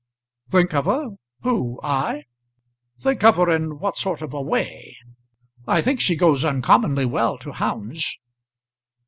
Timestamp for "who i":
1.41-2.23